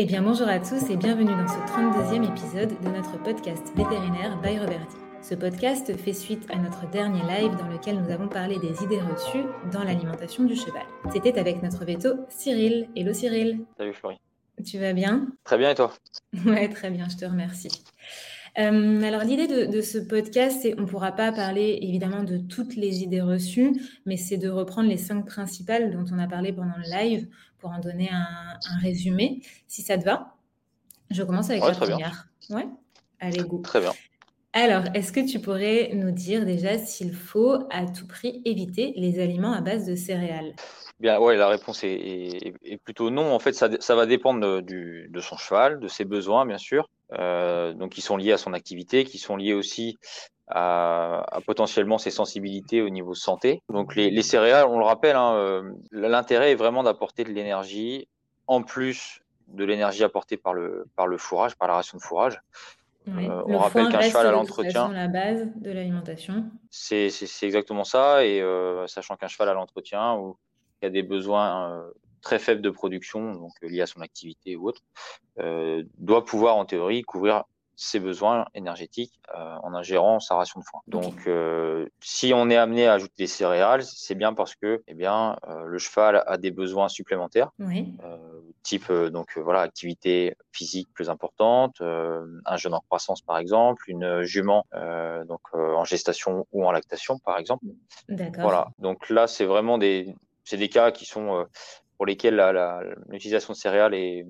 [0.00, 4.40] Eh bien bonjour à tous et bienvenue dans ce 32e épisode de notre podcast vétérinaire
[4.40, 4.96] by Roberti.
[5.20, 9.00] Ce podcast fait suite à notre dernier live dans lequel nous avons parlé des idées
[9.00, 9.42] reçues
[9.72, 10.84] dans l'alimentation du cheval.
[11.12, 12.88] C'était avec notre veto Cyril.
[12.94, 13.64] Hello Cyril.
[13.76, 14.20] Salut Florie.
[14.64, 15.26] Tu vas bien?
[15.42, 15.92] Très bien et toi?
[16.46, 17.82] Ouais, très bien, je te remercie.
[18.58, 22.38] Euh, alors l'idée de, de, ce podcast, c'est on ne pourra pas parler évidemment de
[22.38, 23.72] toutes les idées reçues,
[24.04, 27.28] mais c'est de reprendre les cinq principales dont on a parlé pendant le live
[27.58, 30.34] pour en donner un, résumé, si ça te va.
[31.10, 32.28] Je commence avec la première.
[32.50, 32.66] Ouais
[33.20, 33.60] Allez, go.
[33.62, 33.92] Très bien.
[34.52, 39.20] Alors, est-ce que tu pourrais nous dire déjà s'il faut à tout prix éviter les
[39.20, 40.54] aliments à base de céréales?
[41.00, 43.32] Bien, ouais, la réponse est, plutôt non.
[43.32, 46.88] En fait, ça, va dépendre de, son cheval, de ses besoins, bien sûr.
[47.14, 49.96] Euh, donc, qui sont liés à son activité, qui sont liés aussi
[50.48, 53.62] à, potentiellement ses sensibilités au niveau santé.
[53.70, 58.08] Donc les, céréales, on le rappelle, hein, euh, l'intérêt est vraiment d'apporter de l'énergie
[58.46, 62.40] en plus de l'énergie apportée par le, par le fourrage, par la ration de fourrage.
[63.08, 64.92] Euh, on rappelle qu'un cheval à l'entretien.
[64.92, 66.44] la base de l'alimentation.
[66.68, 67.08] C'est
[67.40, 68.26] exactement ça.
[68.26, 70.36] Et euh, sachant qu'un cheval à l'entretien, où
[70.82, 71.82] il y a des besoins
[72.22, 74.82] très faibles de production, donc liés à son activité ou autre,
[75.98, 77.44] doit pouvoir en théorie couvrir
[77.80, 80.80] ses besoins énergétiques euh, en ingérant sa ration de foin.
[80.88, 84.94] Donc, euh, si on est amené à ajouter des céréales, c'est bien parce que, eh
[84.94, 87.52] bien, euh, le cheval a des besoins supplémentaires,
[88.64, 94.66] type donc voilà activité physique plus importante, un jeune en croissance par exemple, une jument
[95.26, 97.64] donc en gestation ou en lactation par exemple.
[98.08, 98.42] D'accord.
[98.42, 98.68] Voilà.
[98.80, 101.46] Donc là, c'est vraiment des c'est des cas qui sont
[101.98, 102.40] pour lesquels
[103.08, 104.24] l'utilisation de céréales est,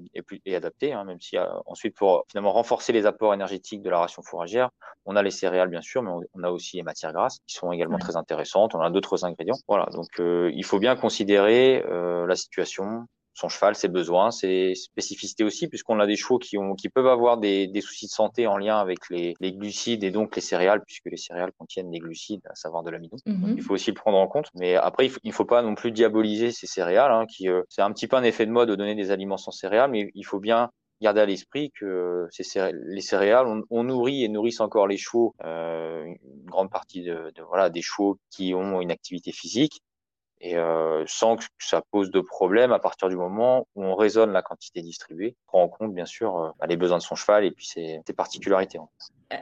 [0.46, 3.98] est, adaptée, hein, même si euh, ensuite pour finalement renforcer les apports énergétiques de la
[3.98, 4.70] ration fourragère,
[5.04, 7.70] on a les céréales bien sûr, mais on, a aussi les matières grasses qui sont
[7.70, 8.74] également très intéressantes.
[8.74, 9.58] On a d'autres ingrédients.
[9.68, 13.06] Voilà, donc euh, il faut bien considérer euh, la situation,
[13.38, 17.06] son cheval, ses besoins, ses spécificités aussi, puisqu'on a des chevaux qui, ont, qui peuvent
[17.06, 20.42] avoir des, des, soucis de santé en lien avec les, les, glucides et donc les
[20.42, 23.16] céréales, puisque les céréales contiennent des glucides, à savoir de l'amidon.
[23.26, 23.54] Mhm.
[23.56, 24.48] Il faut aussi le prendre en compte.
[24.54, 27.62] Mais après, il faut, il faut pas non plus diaboliser ces céréales, hein, qui euh,
[27.68, 30.10] c'est un petit peu un effet de mode de donner des aliments sans céréales, mais
[30.14, 30.70] il faut bien
[31.00, 35.32] garder à l'esprit que ces céréales, les céréales, on, nourrit et nourrissent encore les chevaux,
[35.44, 39.80] euh, une grande partie de, de, voilà des chevaux qui ont une activité physique,
[40.40, 44.32] et euh, sans que ça pose de problème à partir du moment où on raisonne
[44.32, 47.14] la quantité distribuée, on prend en compte bien sûr euh, bah, les besoins de son
[47.14, 48.78] cheval et puis ses, particularités.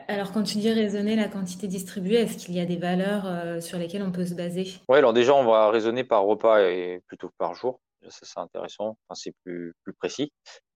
[0.08, 3.60] Alors quand tu dis raisonner la quantité distribuée, est-ce qu'il y a des valeurs euh,
[3.60, 4.66] sur lesquelles on peut se baser?
[4.88, 7.80] Oui, alors déjà on va raisonner par repas et plutôt que par jour.
[8.08, 10.32] Ça c'est intéressant, enfin, c'est plus, plus précis.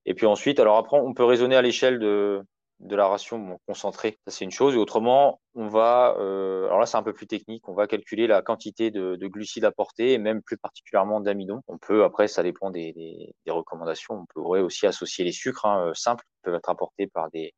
[0.06, 2.42] Et puis ensuite, alors après on peut raisonner à l'échelle de,
[2.80, 4.74] de la ration concentrée, ça c'est une chose.
[4.74, 8.26] Et autrement, on va, euh, alors là c'est un peu plus technique, on va calculer
[8.26, 11.60] la quantité de, glucides apportés et même plus particulièrement d'amidon.
[11.68, 15.88] On peut, après ça dépend des, des, recommandations, on pourrait aussi associer les sucres hein,
[15.88, 17.54] euh, simples qui peuvent être apportés par, des,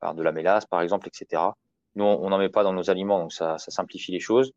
[0.00, 1.42] par de la mélasse par exemple, etc.
[1.94, 4.52] Nous on n'en met pas dans nos aliments, donc ça, ça simplifie les choses.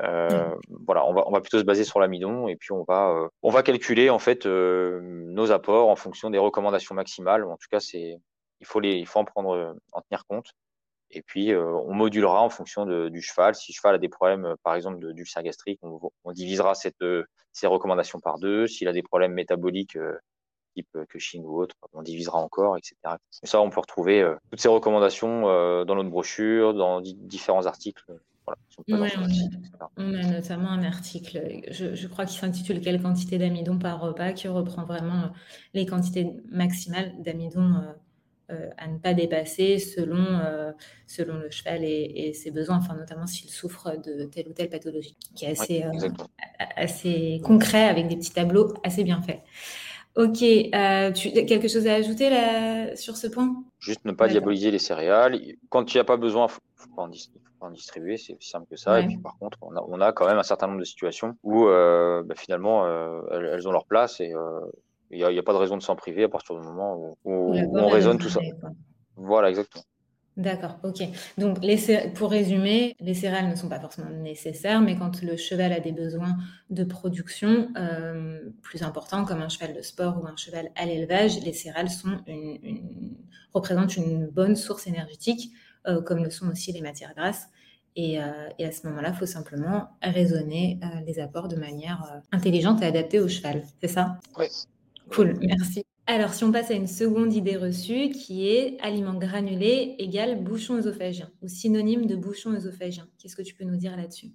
[0.00, 0.54] Euh,
[0.86, 3.28] voilà, on va, on va plutôt se baser sur l'amidon et puis on va, euh,
[3.42, 7.44] on va calculer en fait euh, nos apports en fonction des recommandations maximales.
[7.44, 8.18] En tout cas, c'est
[8.62, 10.52] il faut, les, il faut en prendre, euh, en tenir compte.
[11.10, 13.54] Et puis, euh, on modulera en fonction de, du cheval.
[13.54, 17.04] Si le cheval a des problèmes, euh, par exemple, d'ulcère gastrique, on, on, divisera cette,
[17.52, 18.66] ces recommandations par deux.
[18.66, 19.98] S'il a des problèmes métaboliques,
[20.74, 22.94] type Cushing ou autre, on divisera encore, etc.
[23.42, 25.42] Et ça, on peut retrouver toutes ces recommandations
[25.84, 28.04] dans notre brochure, dans différents articles.
[28.88, 29.06] Voilà,
[29.98, 34.32] on, a, notamment un article, je, je crois qu'il s'intitule Quelle quantité d'amidon par repas,
[34.32, 35.30] qui reprend vraiment
[35.74, 37.82] les quantités maximales d'amidon
[38.76, 40.72] à ne pas dépasser selon, euh,
[41.06, 45.16] selon le cheval et, ses besoins, enfin, notamment s'il souffre de telle ou telle pathologie,
[45.34, 46.08] qui est assez, euh,
[46.76, 49.40] assez concret avec des petits tableaux assez bien faits.
[50.14, 53.64] Ok, tu, quelque chose à ajouter là, sur ce point?
[53.78, 55.40] Juste ne pas diaboliser les céréales.
[55.70, 57.02] Quand il n'y a pas besoin, il ne faut, pas
[57.60, 59.00] en distribuer, c'est aussi simple que ça.
[59.00, 61.36] Et puis par contre, on a, on a, quand même un certain nombre de situations
[61.42, 62.86] où bah, finalement
[63.30, 64.34] elles, ont leur place et
[65.12, 67.88] il n'y a, pas de raison de s'en priver à partir du moment où, on
[67.88, 68.40] raisonne tout ça.
[69.16, 69.84] Voilà, exactement.
[70.38, 71.02] D'accord, ok.
[71.36, 71.58] Donc,
[72.14, 75.92] pour résumer, les céréales ne sont pas forcément nécessaires, mais quand le cheval a des
[75.92, 76.38] besoins
[76.70, 81.38] de production euh, plus importants, comme un cheval de sport ou un cheval à l'élevage,
[81.44, 83.14] les céréales sont une,
[83.52, 85.52] représentent une bonne source énergétique,
[85.86, 87.48] euh, comme le sont aussi les matières grasses.
[87.94, 92.86] Et, euh, à ce moment-là, il faut simplement raisonner les apports de manière intelligente et
[92.86, 93.64] adaptée au cheval.
[93.82, 94.18] C'est ça?
[94.38, 94.46] Oui,
[95.10, 95.84] Cool, merci.
[96.06, 100.74] Alors, si on passe à une seconde idée reçue qui est aliment granulé égale bouchon
[100.74, 104.32] œsophagien ou synonyme de bouchon œsophagien, qu'est-ce que tu peux nous dire là-dessus?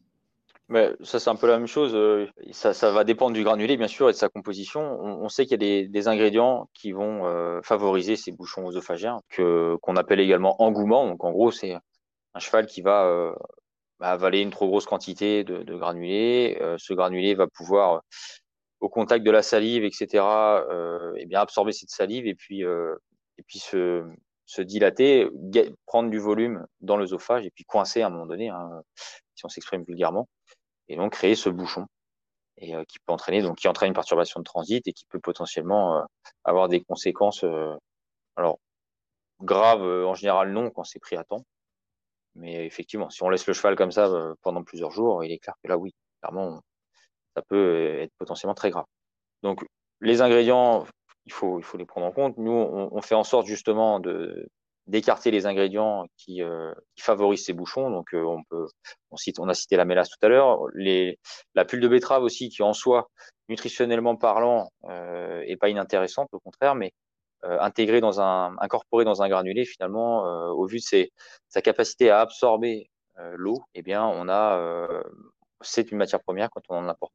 [0.69, 1.93] Mais ça, c'est un peu la même chose.
[1.95, 4.81] Euh, ça, ça, va dépendre du granulé, bien sûr, et de sa composition.
[4.81, 9.21] On, sait qu'il y a des, des, ingrédients qui vont euh, favoriser ces bouchons œsophagiens,
[9.29, 11.07] que qu'on appelle également engouement.
[11.07, 13.33] Donc, en gros, c'est un cheval qui va euh,
[14.01, 16.57] avaler une trop grosse quantité de, de granulé.
[16.77, 18.01] ce granulé va pouvoir,
[18.79, 20.23] au contact de la salive, etc.,
[21.17, 24.03] et bien absorber cette salive et puis et puis se,
[24.45, 25.29] se dilater,
[25.85, 28.81] prendre du volume dans l'œsophage et puis coincer à un moment donné, hein,
[29.35, 30.27] si on s'exprime vulgairement
[30.89, 31.85] et donc créer ce bouchon
[32.57, 35.19] et euh, qui peut entraîner donc qui entraîne une perturbation de transit et qui peut
[35.19, 36.03] potentiellement euh,
[36.43, 37.75] avoir des conséquences euh,
[38.35, 38.59] alors
[39.41, 41.45] graves en général non quand c'est pris à temps
[42.35, 44.09] mais effectivement si on laisse le cheval comme ça
[44.41, 46.61] pendant plusieurs jours il est clair que là oui clairement
[47.37, 48.85] ça peut être potentiellement très grave.
[49.43, 49.63] Donc
[50.01, 50.85] les ingrédients
[51.27, 52.37] il faut les prendre en compte.
[52.37, 54.47] Nous on, fait en sorte justement de
[54.87, 57.91] d'écarter les ingrédients qui, euh, favorisent ces bouchons.
[57.91, 58.37] Donc, euh,
[59.11, 60.61] on cite, on a cité la mélasse tout à l'heure,
[61.55, 63.09] la pulpe de betterave aussi, qui en soi,
[63.49, 66.93] nutritionnellement parlant, euh, est pas inintéressante, au contraire, mais
[67.43, 71.09] euh, intégrée dans un, incorporée dans un granulé, finalement, euh, au vu de
[71.49, 72.89] sa capacité à absorber
[73.33, 75.03] l'eau, eh bien, on a,
[75.61, 77.13] c'est une matière première quand on en apporte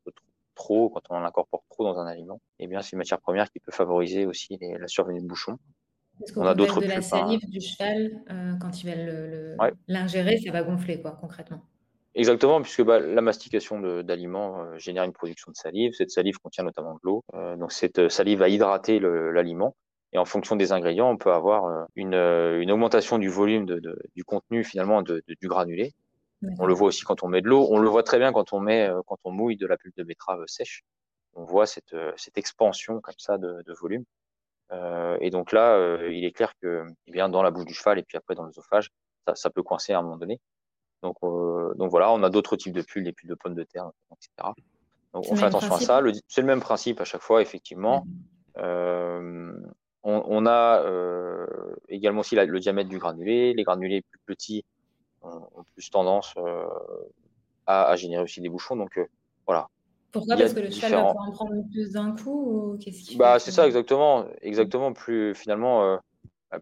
[0.54, 3.50] trop, quand on en incorpore trop dans un aliment, eh bien, c'est une matière première
[3.50, 5.58] qui peut favoriser aussi les, la survenue de bouchons
[6.36, 10.62] on a d'autres de la salive du cheval, euh, quand il va l'ingérer, ça va
[10.62, 11.62] gonfler, quoi, concrètement.
[12.14, 15.92] Exactement, puisque bah, la mastication d'aliments euh, génère une production de salive.
[15.94, 17.24] Cette salive contient notamment de l'eau.
[17.34, 19.74] Euh, donc cette salive va hydrater l'aliment.
[20.12, 22.14] Et en fonction des ingrédients, on peut avoir une,
[22.70, 25.94] augmentation du volume du contenu finalement du granulé.
[26.58, 27.66] On le voit aussi quand on met de l'eau.
[27.70, 30.02] On le voit très bien quand on met, quand on mouille de la pulpe de
[30.02, 30.82] betterave sèche.
[31.34, 31.94] On voit cette,
[32.36, 34.04] expansion comme ça de volume.
[34.72, 37.74] Euh, et donc là, euh, il est clair que eh bien dans la bouche du
[37.74, 38.90] cheval et puis après dans l'œsophage,
[39.26, 40.40] ça, ça peut coincer à un moment donné.
[41.02, 43.64] Donc, euh, donc voilà, on a d'autres types de pulls, des pulls de pommes de
[43.64, 44.50] terre, etc.
[45.12, 46.00] Donc on fait attention à ça.
[46.28, 48.06] C'est le même principe à chaque fois, effectivement.
[48.58, 49.52] Euh,
[50.04, 51.46] on, on, a euh,
[51.88, 53.52] également aussi la, le diamètre du granulé.
[53.52, 54.64] Les granulés plus petits
[55.22, 56.64] ont, ont plus tendance euh,
[57.66, 58.76] à, à, générer aussi des bouchons.
[58.76, 58.98] Donc
[59.46, 59.68] voilà,
[60.12, 63.38] pourquoi Parce que le cheval va pouvoir en prendre plus d'un coup ou qu'est-ce Bah
[63.38, 64.92] c'est ça exactement, exactement.
[64.92, 65.96] Plus finalement, euh,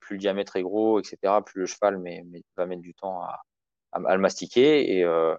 [0.01, 1.35] plus le diamètre est gros, etc.
[1.45, 3.41] Plus le cheval mais, mais va mettre du temps à,
[3.93, 5.35] à, le mastiquer et euh,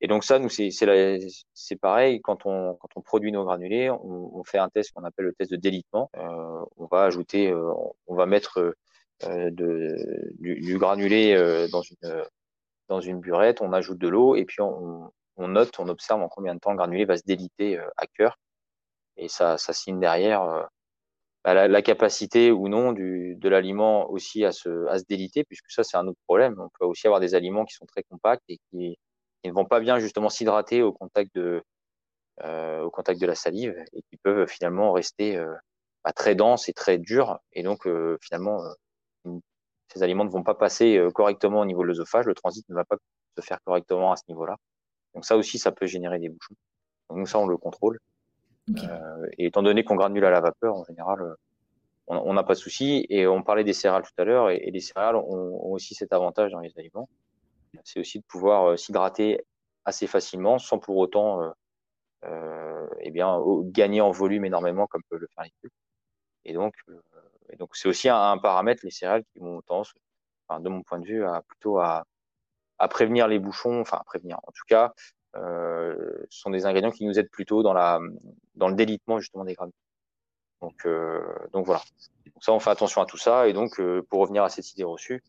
[0.00, 4.30] et donc ça nous c'est c'est pareil quand on quand on produit nos granulés, on,
[4.34, 6.10] on fait un test qu'on appelle le test de délitement.
[6.16, 7.72] Euh, on va ajouter, euh,
[8.06, 8.74] on va mettre
[9.24, 11.36] euh, de, du, du granulé
[11.70, 12.24] dans une
[12.88, 16.54] dans une burette, on ajoute de l'eau et puis on, note, on observe en combien
[16.54, 18.38] de temps le granulé va se déliter euh, à cœur.
[19.16, 20.64] Et ça, signe derrière euh,
[21.44, 26.06] bah, la, capacité ou non de l'aliment aussi à se, déliter, puisque ça, c'est un
[26.08, 26.56] autre problème.
[26.58, 28.98] On peut aussi avoir des aliments qui sont très compacts et qui,
[29.44, 31.62] ne vont pas bien justement s'hydrater au contact de,
[32.42, 35.38] euh, au contact de la salive et qui peuvent finalement rester
[36.02, 37.38] bah, très denses et très durs.
[37.52, 37.86] Et donc,
[38.20, 38.62] finalement,
[39.94, 42.26] ces aliments ne vont pas passer correctement au niveau de l'œsophage.
[42.26, 42.96] Le transit ne va pas
[43.36, 44.56] se faire correctement à ce niveau-là.
[45.14, 46.54] Donc ça aussi, ça peut générer des bouchons.
[47.08, 47.98] Donc nous, ça, on le contrôle.
[48.70, 51.34] Euh, et étant donné qu'on granule à la vapeur, en général, euh,
[52.06, 53.06] on n'a pas de souci.
[53.08, 56.52] Et on parlait des céréales tout à l'heure, et, les céréales ont, aussi cet avantage
[56.52, 57.08] dans les aliments.
[57.84, 59.44] C'est aussi de pouvoir euh, s'hydrater
[59.84, 61.52] assez facilement, sans pour autant
[62.24, 65.70] euh, eh bien, gagner en volume énormément, comme peut le faire les.
[66.46, 66.74] Et donc,
[67.58, 69.92] donc c'est aussi un, paramètre, les céréales, qui vont tendance,
[70.58, 72.04] de mon point de vue, à plutôt à,
[72.90, 74.38] prévenir les bouchons, enfin à prévenir.
[74.46, 74.92] En tout cas,
[75.36, 75.96] euh,
[76.30, 77.98] ce sont des ingrédients qui nous aident plutôt dans la
[78.54, 79.72] dans le délitement justement des grammes.
[80.60, 81.22] Donc euh,
[81.52, 81.82] donc voilà.
[82.26, 83.48] Donc ça, on fait attention à tout ça.
[83.48, 85.22] Et donc euh, pour revenir à cette idée reçue,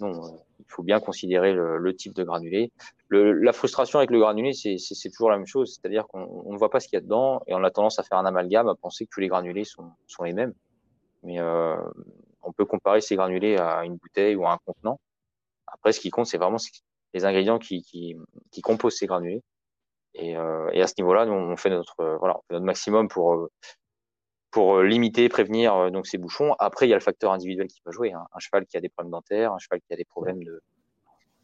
[0.00, 2.72] non, euh, il faut bien considérer le, type de granulé.
[3.10, 6.80] La frustration avec le granulé, c'est toujours la même chose, c'est-à-dire qu'on ne voit pas
[6.80, 9.04] ce qu'il y a dedans et on a tendance à faire un amalgame, à penser
[9.04, 10.54] que tous les granulés sont les mêmes.
[11.22, 11.76] Mais euh,
[12.42, 14.98] on peut comparer ces granulés à une bouteille ou à un contenant.
[15.66, 16.58] Après, ce qui compte, c'est vraiment
[17.14, 18.16] les ingrédients qui, qui,
[18.50, 19.42] qui composent ces granulés.
[20.14, 22.64] Et, euh, et à ce niveau-là, nous, on fait notre, euh, voilà, on fait notre
[22.64, 23.50] maximum pour, euh,
[24.50, 26.54] pour euh, limiter, prévenir donc ces bouchons.
[26.58, 28.12] Après, il y a le facteur individuel qui peut jouer.
[28.12, 28.26] Hein.
[28.32, 30.62] Un cheval qui a des problèmes dentaires, un cheval qui a des problèmes de,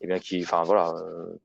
[0.00, 0.95] eh bien, qui, enfin voilà,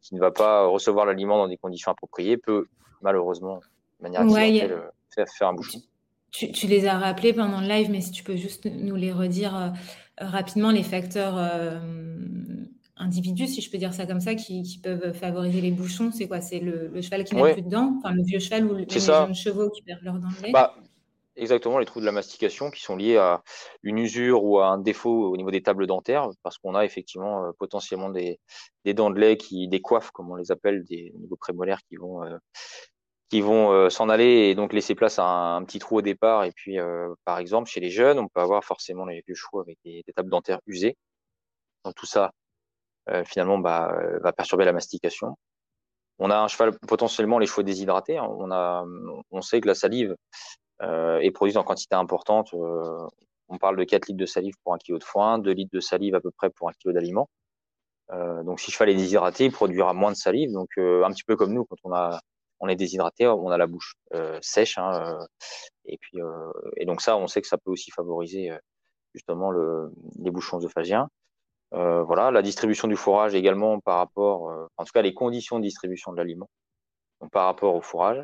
[0.01, 2.67] qui ne va pas recevoir l'aliment dans des conditions appropriées, peut
[3.01, 3.61] malheureusement,
[3.99, 5.79] de manière accidentelle, faire, faire, un bouchon.
[6.31, 9.11] Tu, tu, les as rappelés pendant le live, mais si tu peux juste nous les
[9.11, 9.73] redire
[10.17, 11.37] rapidement, les facteurs
[13.01, 16.11] individus, si je peux dire ça comme ça, qui, peuvent favoriser les bouchons.
[16.11, 16.41] C'est quoi?
[16.41, 19.35] C'est le, cheval qui n'a plus de dents, enfin le vieux cheval ou les jeunes
[19.35, 20.51] chevaux qui perdent leurs dents de lait?
[20.51, 20.75] Bah,
[21.35, 23.43] exactement les troubles de la mastication qui sont liés à
[23.83, 27.45] une usure ou à un défaut au niveau des tables dentaires, parce qu'on a effectivement
[27.45, 28.39] euh, potentiellement des,
[28.85, 32.23] des, dents de lait qui décoiffent, comme on les appelle, des niveaux prémolaires qui vont
[32.23, 32.37] euh,
[33.31, 36.43] qui vont euh, s'en aller et donc laisser place à un, petit trou au départ.
[36.43, 36.77] Et puis,
[37.25, 40.29] par exemple, chez les jeunes, on peut avoir forcément les vieux chevaux avec des, tables
[40.29, 40.97] dentaires usées.
[41.85, 42.31] Donc tout ça,
[43.25, 45.35] finalement, bah, va perturber la mastication.
[46.19, 48.17] On a un cheval potentiellement les chevaux déshydratés.
[48.17, 48.27] Hein.
[48.29, 48.85] On a,
[49.31, 50.15] on sait que la salive
[50.83, 52.53] euh, est produite en quantité importante.
[52.53, 53.07] Euh,
[53.47, 55.79] on parle de 4 litres de salive pour un kilo de foin, 2 litres de
[55.79, 57.29] salive à peu près pour un kilo d'aliments.
[58.11, 60.51] Euh, donc, si le cheval est déshydraté, il produira moins de salive.
[60.51, 62.19] Donc, un petit peu comme nous, quand on a,
[62.61, 63.95] on est déshydraté, on a la bouche
[64.41, 64.77] sèche.
[64.77, 65.17] Hein,
[65.85, 66.19] et puis,
[66.77, 68.51] et donc ça, on sait que ça peut aussi favoriser
[69.13, 71.09] justement le, les bouchons œsophagiens.
[71.73, 75.63] Euh, voilà, la distribution du fourrage également par rapport, en tout cas les conditions de
[75.63, 76.49] distribution de l'aliment,
[77.31, 78.23] par rapport au fourrage.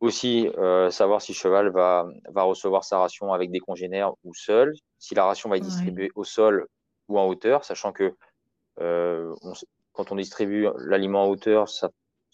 [0.00, 4.34] Aussi, euh, savoir si le cheval va, va recevoir sa ration avec des congénères ou
[4.34, 6.66] seul, si la ration va être distribuée au sol
[7.08, 8.14] ou en hauteur, sachant que
[8.80, 9.34] euh,
[9.92, 11.88] quand on distribue l'aliment en hauteur, ça,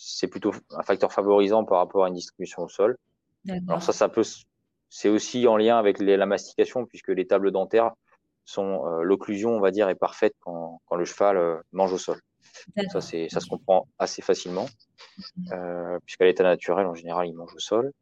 [0.05, 2.97] c'est plutôt un facteur favorisant par rapport à une distribution au sol.
[3.69, 4.25] Alors ça, ça peut,
[4.89, 7.93] c'est aussi en lien avec la mastication puisque les tables dentaires
[8.45, 11.99] sont euh, l'occlusion, on va dire, est parfaite quand, quand le cheval euh, mange au
[11.99, 12.21] sol.
[12.91, 14.67] Ça, c'est, ça se comprend assez facilement,
[15.37, 15.53] mhm.
[15.53, 17.93] euh, puisqu'à l'état naturel, en général, il mange au sol.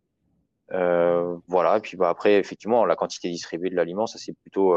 [0.72, 1.76] Euh, voilà.
[1.76, 4.74] Et puis bah, après, effectivement, la quantité distribuée de l'aliment, ça c'est plutôt,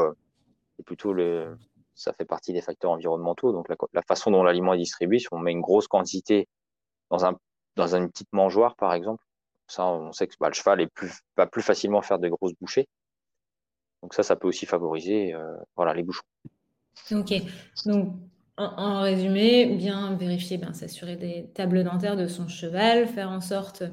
[0.76, 1.58] c'est plutôt le,
[1.96, 3.54] ça fait partie des facteurs environnementaux.
[3.54, 6.50] Donc la, la façon dont l'aliment est distribué, si on met une grosse quantité
[7.14, 7.38] dans un,
[7.76, 9.24] dans une petite mangeoire, par exemple,
[9.68, 12.56] ça, on sait que bah, le cheval est plus, va plus facilement faire de grosses
[12.60, 12.88] bouchées.
[14.02, 16.24] Donc ça, ça peut aussi favoriser, euh, voilà, les bouchons.
[17.12, 17.34] Ok.
[17.86, 18.16] Donc
[18.58, 23.84] en, résumé, bien vérifier, bien s'assurer des tables dentaires de son cheval, faire en sorte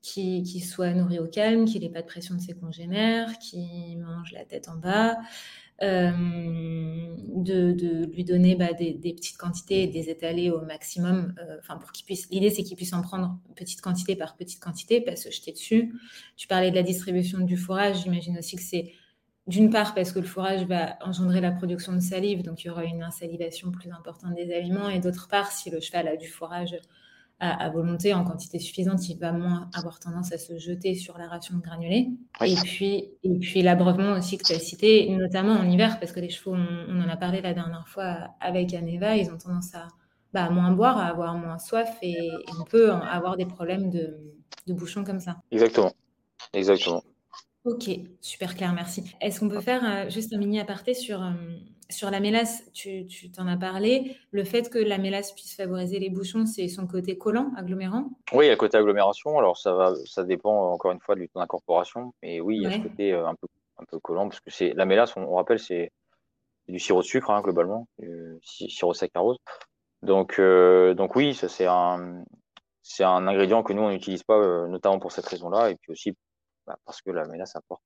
[0.00, 4.32] qu'il soit nourri au calme, qu'il n'ait pas de pression de ses congénères, qu'il mange
[4.32, 5.16] la tête en bas,
[5.82, 6.12] euh,
[7.34, 11.92] de, lui donner bah, des, petites quantités et des étaler au maximum, euh, enfin pour
[11.92, 12.28] qu'il puisse.
[12.30, 15.92] L'idée c'est qu'il puisse en prendre petite quantité par petite quantité, pas se jeter dessus.
[16.36, 18.92] Tu parlais de la distribution du fourrage, j'imagine aussi que c'est
[19.48, 22.70] d'une part parce que le fourrage va engendrer la production de salive, donc il y
[22.70, 26.28] aura une insalivation plus importante des aliments, et d'autre part, si le cheval a du
[26.28, 26.76] fourrage
[27.44, 31.26] à, volonté en quantité suffisante, il va moins avoir tendance à se jeter sur la
[31.26, 32.08] ration de granulés.
[32.40, 36.20] Et puis, et puis l'abreuvement aussi que tu as cité, notamment en hiver, parce que
[36.20, 39.88] les chevaux, on, en a parlé la dernière fois avec Aneva, ils ont tendance à,
[40.32, 42.30] bah, moins boire, à avoir moins soif, et,
[42.60, 44.20] on peut avoir des problèmes de,
[44.68, 45.38] de bouchons comme ça.
[45.50, 45.92] Exactement.
[46.52, 47.02] Exactement.
[47.64, 49.02] Ok, super clair, merci.
[49.20, 51.32] Est-ce qu'on peut faire euh, juste un mini aparté sur, euh,
[51.92, 54.16] sur la mélasse Tu t'en as parlé.
[54.30, 58.10] Le fait que la mélasse puisse favoriser les bouchons, c'est son côté collant, agglomérant?
[58.32, 59.38] Oui, il y a le côté agglomération.
[59.38, 62.12] Alors, ça, va, ça dépend encore une fois du temps d'incorporation.
[62.22, 63.46] Mais oui, il y a ce côté euh, un, peu,
[63.78, 65.90] un peu collant parce que c'est la mélasse, on, rappelle, c'est
[66.68, 69.38] du sirop de sucre, hein, globalement, du sirop saccharose.
[70.02, 72.24] Donc, donc oui, ça c'est un,
[72.82, 75.70] c'est un ingrédient que nous, on n'utilise pas, notamment pour cette raison-là.
[75.70, 76.16] Et puis aussi
[76.66, 77.82] bah, parce que la mélasse apporte,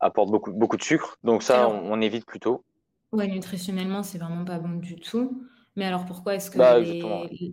[0.00, 1.16] apporte beaucoup, beaucoup de sucre.
[1.22, 2.64] Donc ça, on, évite plutôt.
[3.12, 5.42] Ouais, nutritionnellement, c'est vraiment pas bon du tout.
[5.76, 6.78] Mais alors pourquoi est-ce que bah,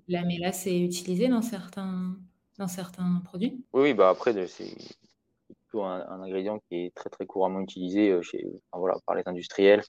[0.07, 2.15] la mélasse est utilisée dans certains,
[2.57, 3.63] dans certains produits?
[3.73, 4.75] Oui, oui bah après, c'est
[5.47, 9.83] plutôt un, ingrédient qui est très très couramment utilisé euh, chez, voilà, par les industriels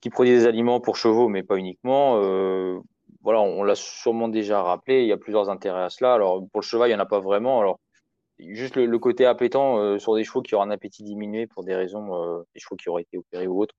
[0.00, 2.20] qui produisent des aliments pour chevaux, mais pas uniquement.
[2.22, 2.80] Euh,
[3.22, 6.14] voilà, on, on l'a sûrement déjà rappelé, il y a plusieurs intérêts à cela.
[6.14, 7.60] Alors pour le cheval, il n'y en a pas vraiment.
[7.60, 7.78] Alors
[8.48, 11.74] juste le, côté appétant euh, sur des chevaux qui auraient un appétit diminué pour des
[11.74, 13.74] raisons, euh, des chevaux qui auraient été opérés ou autres,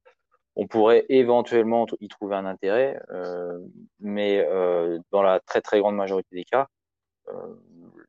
[0.55, 3.59] on pourrait éventuellement y trouver un intérêt, euh,
[3.99, 4.45] mais
[5.11, 6.67] dans la très très grande majorité des cas,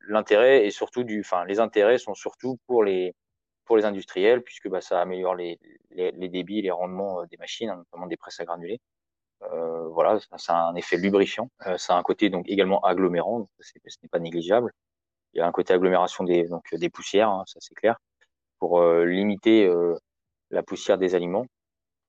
[0.08, 3.14] l'intérêt est surtout du, enfin les intérêts sont surtout pour les
[3.70, 5.58] industriels puisque bah, ça améliore les,
[5.92, 8.80] les, débits, les rendements des machines, hein, notamment des presses à granulés.
[9.40, 13.72] voilà, ça, a un effet lubrifiant, ça a un côté donc également agglomérant, ce
[14.02, 14.72] n'est pas négligeable
[15.34, 17.96] il y a un côté agglomération des, donc, des poussières, hein, ça c'est clair,
[18.58, 19.96] pour euh, limiter euh,
[20.50, 21.46] la poussière des aliments.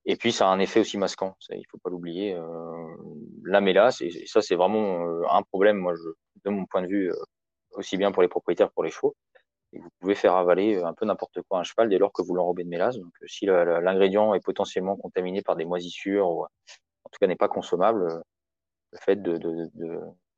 [0.06, 2.34] Et puis ça a un effet aussi masquant, il faut pas l'oublier.
[2.34, 2.96] Euh,
[3.44, 5.94] la mélasse, et, ça c'est vraiment un problème, moi,
[6.44, 7.12] de mon point de vue,
[7.72, 9.14] aussi bien pour les propriétaires que pour les chevaux.
[9.72, 12.34] Vous pouvez faire avaler un peu n'importe quoi à un cheval dès lors que vous
[12.34, 12.96] l'enrobez de mélasse.
[12.96, 17.48] Donc si l'ingrédient est potentiellement contaminé par des moisissures ou en tout cas n'est pas
[17.48, 18.22] consommable,
[18.92, 19.38] le fait de,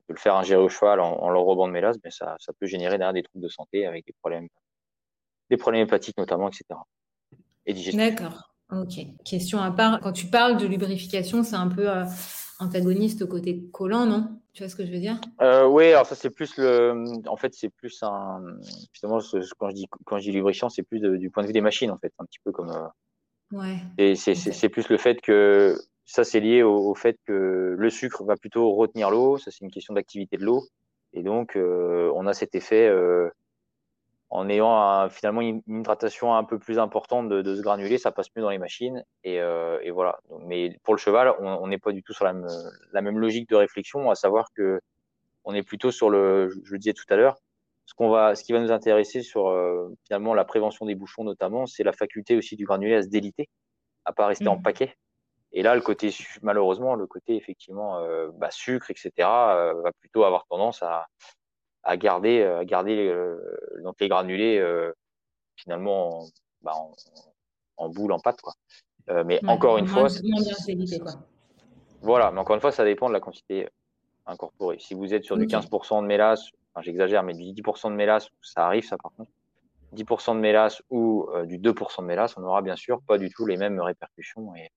[0.08, 2.96] le faire ingérer au cheval en, en l'enrobant de mélasse, mais ça, ça peut générer
[2.96, 4.49] derrière des troubles de santé avec des problèmes,
[5.50, 6.64] des problèmes hépatiques notamment, etc.
[7.66, 8.00] Et digestifs.
[8.00, 8.55] D'accord.
[8.70, 8.99] Ok.
[9.25, 12.04] Question à part, quand tu parles de lubrification, c'est un peu euh,
[12.58, 14.40] antagoniste au côté collant, non?
[14.54, 15.20] Tu vois ce que je veux dire?
[15.40, 17.04] Euh, Oui, alors ça c'est plus le.
[17.28, 18.42] En fait, c'est plus un.
[18.92, 19.20] Finalement,
[19.58, 21.90] quand je dis quand je dis lubrifiant, c'est plus du point de vue des machines,
[21.90, 22.70] en fait, un petit peu comme.
[22.70, 23.78] Euh, ouais.
[23.99, 28.37] Et c'est plus le fait que ça c'est lié au, fait que le sucre va
[28.37, 29.38] plutôt retenir l'eau.
[29.38, 30.64] Ça c'est une question d'activité de l'eau,
[31.12, 32.90] et donc on a cet effet
[34.28, 38.42] en ayant finalement une, hydratation un peu plus importante de, ce granulé, ça passe mieux
[38.42, 39.04] dans les machines.
[39.25, 40.21] Et, euh, voilà.
[40.40, 44.11] mais pour le cheval, on n'est pas du tout sur la, même logique de réflexion,
[44.11, 44.80] à savoir que
[45.45, 47.37] on est plutôt sur le, je, le disais tout à l'heure,
[47.85, 51.23] ce qu'on va, ce qui va nous intéresser sur euh, finalement la prévention des bouchons
[51.23, 53.49] notamment, c'est la faculté aussi du granulé à se déliter,
[54.04, 54.62] à pas rester en mmh.
[54.62, 54.97] paquet.
[55.52, 60.47] Et là, le côté malheureusement, le côté effectivement euh, bah, sucre, etc., va plutôt avoir
[60.47, 61.06] tendance à,
[61.87, 63.38] à garder, à garder euh,
[63.83, 64.93] donc les granulés euh,
[65.55, 66.26] finalement en,
[66.62, 66.93] bah, en,
[67.76, 68.40] en, boule, en pâte.
[68.40, 68.55] Quoi.
[69.09, 70.09] Euh, mais encore une fois,
[72.02, 73.69] voilà, mais encore une fois, ça dépend de la quantité
[74.26, 74.78] incorporée.
[74.81, 78.28] Si vous êtes sur du 15% de mélasse, enfin, j'exagère, mais du 10% de mélasse,
[78.43, 79.31] ça arrive, ça par contre.
[79.95, 83.47] 10% de mélasse ou du 2% de mélasse, on aura bien sûr pas du tout
[83.47, 84.71] les mêmes répercussions et,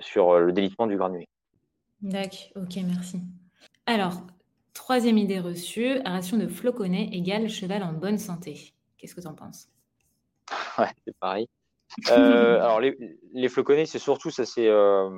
[0.00, 1.26] sur le délitement du granulé.
[2.02, 3.20] D'accord, ok, merci.
[3.86, 4.22] Alors,
[4.74, 8.72] Troisième idée reçue, ration de floconnets égale cheval en bonne santé.
[8.96, 9.68] Qu'est-ce que tu en penses?
[10.78, 11.46] Ouais, c'est pareil.
[12.08, 12.96] Euh, alors les,
[13.34, 15.10] les floconnets, c'est surtout ça, c'est euh,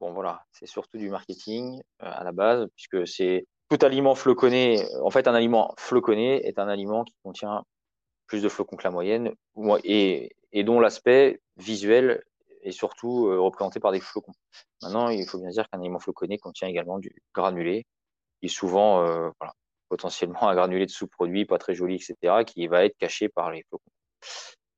[0.00, 4.84] bon voilà, c'est surtout du marketing euh, à la base, puisque c'est tout aliment floconné.
[5.02, 7.64] En fait, un aliment floconné est un aliment qui contient
[8.26, 9.32] plus de flocons que la moyenne,
[9.82, 12.22] et, et dont l'aspect visuel
[12.60, 14.34] est surtout représenté par des flocons.
[14.82, 17.86] Maintenant, il faut bien dire qu'un aliment floconné contient également du granulé,
[18.46, 19.54] est souvent euh, voilà,
[19.88, 23.62] potentiellement un granulé de sous-produit pas très joli, etc., qui va être caché par les
[23.68, 23.90] flocons.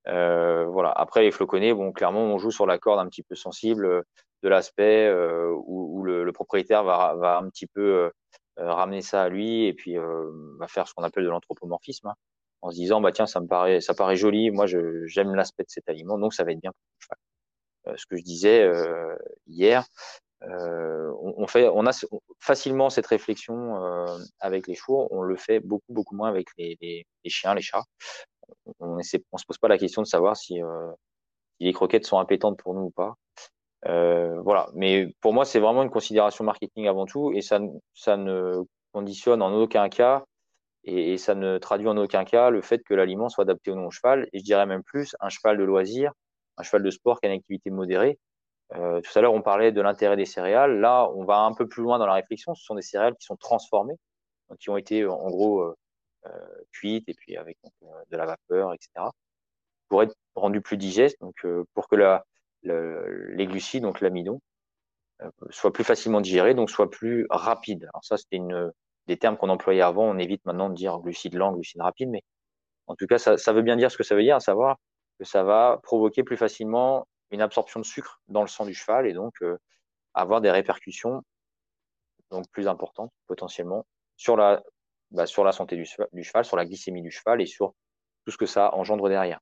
[0.08, 0.90] Euh, voilà.
[0.90, 4.02] Après les floconnés, bon, clairement, on joue sur la corde un petit peu sensible euh,
[4.42, 8.10] de l'aspect euh, où, le, propriétaire va, va un petit peu euh,
[8.56, 12.14] ramener ça à lui et puis va faire ce qu'on appelle de l'anthropomorphisme, hein,
[12.60, 15.70] en se disant bah tiens, ça me paraît, ça paraît joli, moi j'aime l'aspect de
[15.70, 17.98] cet aliment, donc ça va être bien pour le cheval.
[17.98, 18.68] ce que je disais
[19.46, 19.84] hier,
[20.48, 21.92] euh, on, fait, on a
[22.38, 25.08] facilement cette réflexion euh, avec les chevaux.
[25.10, 27.84] On le fait beaucoup, beaucoup moins avec les, chiens, les chats.
[28.80, 30.90] On ne se pose pas la question de savoir si, euh,
[31.60, 33.14] les croquettes sont impétantes pour nous ou pas.
[33.84, 34.68] voilà.
[34.74, 39.54] Mais pour moi, c'est vraiment une considération marketing avant tout, et ça, ne conditionne en
[39.54, 40.24] aucun cas
[40.84, 43.90] et, ça ne traduit en aucun cas le fait que l'aliment soit adapté au non
[43.90, 44.28] cheval.
[44.32, 46.12] Et je dirais même plus, un cheval de loisir,
[46.56, 48.18] un cheval de sport qui a une activité modérée,
[48.76, 50.80] euh, tout à l'heure, on parlait de l'intérêt des céréales.
[50.80, 52.54] Là, on va un peu plus loin dans la réflexion.
[52.54, 53.96] Ce sont des céréales qui sont transformées,
[54.58, 55.76] qui ont été en gros euh,
[56.26, 59.06] euh cuites et puis avec euh, de la vapeur, etc.
[59.88, 62.24] Pour être rendues plus digestes, donc pour que la,
[62.62, 64.40] les glucides, donc l'amidon,
[65.50, 67.84] soient plus facilement digérés, donc soient plus rapides.
[67.92, 68.72] Alors ça, c'était une
[69.06, 70.04] des termes qu'on employait avant.
[70.04, 72.22] On évite maintenant de dire glucides lents, glucides rapides, mais
[72.86, 74.78] en tout cas, ça, ça veut bien dire ce que ça veut dire, à savoir
[75.18, 79.06] que ça va provoquer plus facilement une absorption de sucre dans le sang du cheval
[79.06, 79.58] et donc euh,
[80.14, 81.22] avoir des répercussions
[82.30, 84.62] donc plus importantes potentiellement sur la,
[85.10, 87.74] bah, sur la santé du, cheval, sur la glycémie du cheval et sur
[88.24, 89.40] tout ce que ça engendre derrière.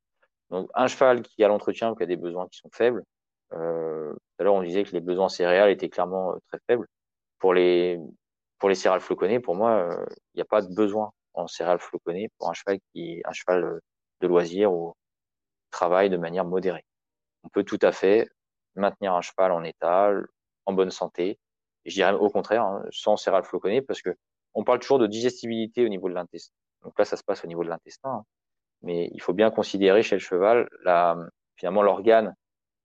[0.50, 3.04] Donc un cheval qui a l'entretien ou qui a des besoins qui sont faibles,
[3.52, 6.86] euh, tout à l'heure on disait que les besoins céréales étaient clairement euh, très faibles.
[7.38, 7.98] Pour les,
[8.58, 9.96] pour les céréales floconnées, pour moi,
[10.34, 13.80] il n'y a pas de besoin en céréales floconnées pour un cheval qui un cheval
[14.20, 14.94] de loisir ou
[15.70, 16.84] travaille de manière modérée
[17.44, 18.28] on peut tout à fait
[18.74, 20.12] maintenir un cheval en état,
[20.66, 21.38] en bonne santé.
[21.84, 24.16] Et je dirais au contraire, hein, sans céréales floconnées, parce que
[24.54, 26.52] on parle toujours de digestibilité au niveau de l'intestin.
[26.82, 28.10] Donc là, ça se passe au niveau de l'intestin.
[28.10, 28.24] Hein.
[28.82, 30.68] Mais il faut bien considérer chez le cheval,
[31.56, 32.34] finalement, l'organe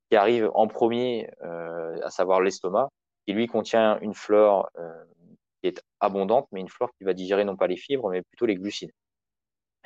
[0.09, 2.89] qui arrive en premier, euh, à savoir l'estomac,
[3.25, 5.05] qui lui contient une flore euh,
[5.61, 8.45] qui est abondante, mais une flore qui va digérer non pas les fibres, mais plutôt
[8.45, 8.91] les glucides.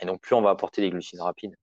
[0.02, 1.56] Et donc, plus on va apporter des glucides rapides,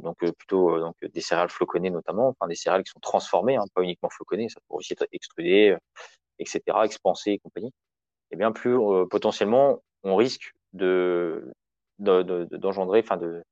[0.00, 3.56] donc euh, plutôt euh, donc des céréales floconnées notamment, enfin des céréales qui sont transformées,
[3.56, 5.76] hein, pas uniquement floconnées, ça peut aussi être extrudé,
[6.38, 7.68] etc., expansé et compagnie.
[8.30, 8.76] Et eh bien plus
[9.10, 11.52] potentiellement on risque de
[11.98, 13.42] d'engendrer, enfin de,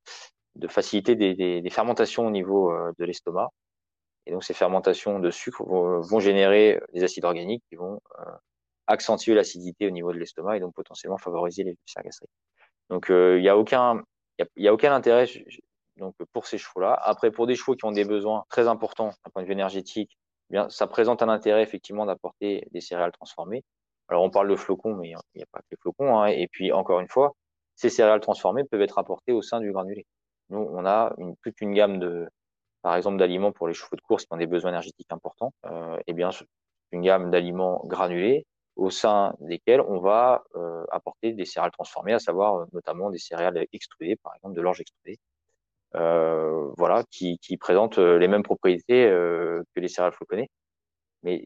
[0.55, 3.49] de faciliter des, des, fermentations au niveau de l'estomac.
[4.25, 7.99] Et donc ces fermentations de sucre vont, générer des acides organiques qui vont
[8.87, 12.29] accentuer l'acidité au niveau de l'estomac et donc potentiellement favoriser les ulcères gastriques.
[12.89, 14.03] Donc il n'y a aucun
[14.55, 15.25] il a, aucun intérêt
[15.97, 16.93] donc pour ces chevaux-là.
[17.03, 20.17] Après, pour des chevaux qui ont des besoins très importants d'un point de vue énergétique,
[20.49, 23.63] eh bien, ça présente un intérêt effectivement d'apporter des céréales transformées.
[24.09, 26.19] Alors on parle de flocons, mais il n'y a pas que les flocons.
[26.19, 26.27] Hein.
[26.27, 27.35] Et puis encore une fois,
[27.75, 30.05] ces céréales transformées peuvent être apportées au sein du granulé.
[30.49, 32.27] Nous, on a une, toute une gamme de,
[32.81, 35.53] par exemple, d'aliments pour les chevaux de course qui ont des besoins énergétiques importants.
[35.65, 36.29] Euh, eh bien,
[36.91, 38.45] une gamme d'aliments granulés
[38.77, 40.43] au sein desquels on va
[40.91, 45.19] apporter des céréales transformées, à savoir notamment des céréales extrudées, par exemple de l'orge extrudée,
[45.93, 50.49] voilà, qui, qui présentent les mêmes propriétés que les céréales floconnés,
[51.23, 51.45] mais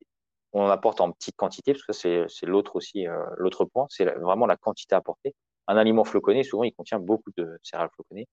[0.54, 3.06] on en apporte en petite quantité, parce que c'est l'autre aussi,
[3.38, 5.34] l'autre point, c'est vraiment la quantité apportée.
[5.68, 8.28] Un aliment floconné, souvent, il contient beaucoup de céréales floconnés.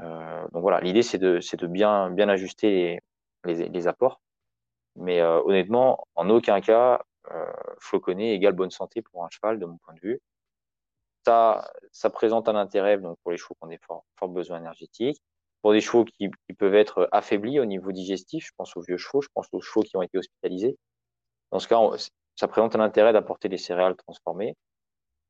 [0.00, 3.00] Euh, donc voilà, l'idée c'est de, de bien, bien ajuster
[3.44, 4.20] les, les, apports.
[4.96, 9.66] Mais euh, honnêtement, en aucun cas, euh, floconné égale bonne santé pour un cheval, de
[9.66, 10.20] mon point de vue.
[11.26, 15.20] Ça, présente un intérêt donc pour les chevaux qui ont des forts, besoins énergétiques,
[15.60, 18.46] pour des chevaux qui, peuvent être affaiblis au niveau digestif.
[18.46, 20.78] Je pense aux vieux chevaux, je pense aux chevaux qui ont été hospitalisés.
[21.50, 21.80] Dans ce cas,
[22.36, 24.54] ça présente un intérêt d'apporter des céréales transformées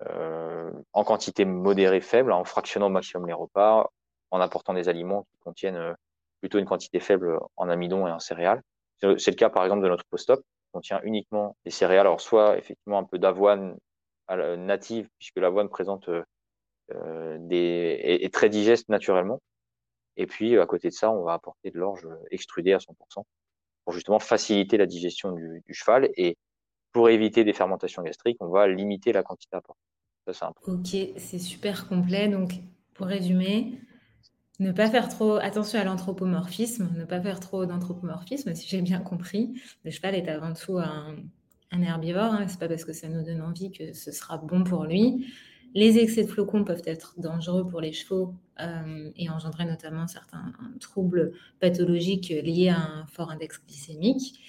[0.06, 3.88] euh, en quantité modérée faible, en fractionnant au maximum les repas,
[4.30, 5.94] en apportant des aliments qui contiennent euh,
[6.40, 8.60] plutôt une quantité faible en amidon et en céréales.
[9.00, 12.58] C'est le cas par exemple de notre post-op, qui contient uniquement des céréales, alors soit
[12.58, 13.78] effectivement un peu d'avoine
[14.28, 16.08] native, puisque l'avoine présente
[16.94, 19.40] euh, des est, très digeste naturellement.
[20.16, 23.24] Et puis à côté de ça, on va apporter de l'orge extrudée à 100%
[23.84, 26.36] pour justement faciliter la digestion du, cheval et
[26.92, 29.80] pour éviter des fermentations gastriques, on va limiter la quantité apportée.
[30.26, 30.60] C'est simple.
[30.66, 32.28] Ok, c'est super complet.
[32.28, 32.54] Donc,
[32.94, 33.78] pour résumer,
[34.58, 39.00] ne pas faire trop attention à l'anthropomorphisme, ne pas faire trop d'anthropomorphisme, si j'ai bien
[39.00, 39.60] compris.
[39.84, 41.16] Le cheval est avant tout un,
[41.72, 42.32] herbivore.
[42.34, 42.46] Hein.
[42.48, 45.26] C'est pas parce que ça nous donne envie que ce sera bon pour lui.
[45.74, 50.52] Les excès de flocons peuvent être dangereux pour les chevaux euh, et engendrer notamment certains
[50.80, 54.40] troubles pathologiques liés à un fort index glycémique.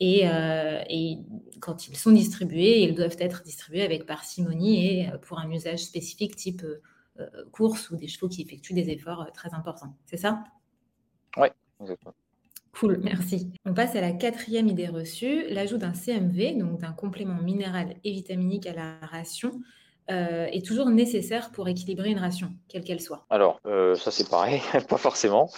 [0.00, 1.18] Euh, et,
[1.60, 5.80] quand ils sont distribués, ils doivent être distribués avec parcimonie et euh, pour un usage
[5.80, 6.64] spécifique type
[7.52, 9.94] course ou des chevaux qui effectuent des efforts très importants.
[10.06, 10.42] C'est ça?
[11.36, 12.14] Oui, exactement.
[12.72, 13.50] Cool, merci.
[13.66, 18.12] On passe à la quatrième idée reçue, l'ajout d'un CMV, donc d'un complément minéral et
[18.12, 19.60] vitaminique à la ration,
[20.10, 24.28] euh, est toujours nécessaire pour équilibrer une ration, quelle qu'elle soit Alors, euh, ça c'est
[24.28, 25.48] pareil, pas forcément.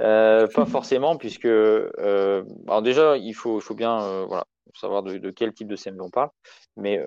[0.00, 4.44] Euh, pas forcément, puisque alors déjà, il faut, faut bien voilà,
[4.74, 6.30] savoir de, quel type de CMV on parle.
[6.76, 7.02] Mais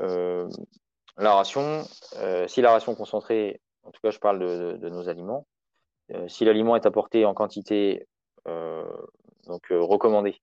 [1.18, 1.84] la ration,
[2.48, 5.46] si la ration concentrée, en tout cas je parle de, de nos aliments,
[6.28, 8.06] si l'aliment est apporté en quantité
[9.47, 10.41] donc recommandée